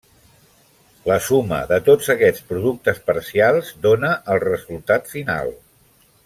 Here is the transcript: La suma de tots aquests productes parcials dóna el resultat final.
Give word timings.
La 1.09 1.17
suma 1.25 1.59
de 1.73 1.77
tots 1.89 2.09
aquests 2.15 2.47
productes 2.53 3.03
parcials 3.11 3.69
dóna 3.85 4.11
el 4.37 4.43
resultat 4.49 5.13
final. 5.15 5.55